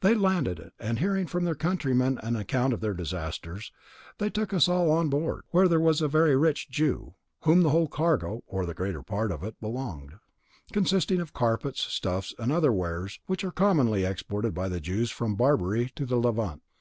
They 0.00 0.16
landed, 0.16 0.72
and 0.80 0.98
hearing 0.98 1.28
from 1.28 1.44
their 1.44 1.54
countrymen 1.54 2.18
an 2.24 2.34
account 2.34 2.72
of 2.72 2.80
their 2.80 2.92
disasters, 2.92 3.70
they 4.18 4.28
took 4.28 4.52
us 4.52 4.66
all 4.68 4.90
on 4.90 5.08
board, 5.08 5.44
where 5.50 5.68
there 5.68 5.78
was 5.78 6.00
a 6.02 6.08
very 6.08 6.34
rich 6.36 6.68
Jew, 6.72 7.14
to 7.44 7.48
whom 7.48 7.62
the 7.62 7.70
whole 7.70 7.86
cargo, 7.86 8.42
or 8.48 8.66
the 8.66 8.74
greater 8.74 9.04
part 9.04 9.30
of 9.30 9.44
it, 9.44 9.60
belonged, 9.60 10.14
consisting 10.72 11.20
of 11.20 11.32
carpets, 11.32 11.82
stuffs, 11.82 12.34
and 12.36 12.50
other 12.50 12.72
wares, 12.72 13.20
which 13.26 13.44
are 13.44 13.52
commonly 13.52 14.04
exported 14.04 14.54
by 14.54 14.68
the 14.68 14.80
Jews 14.80 15.12
from 15.12 15.36
Barbary 15.36 15.92
to 15.94 16.04
the 16.04 16.16
Levant. 16.16 16.62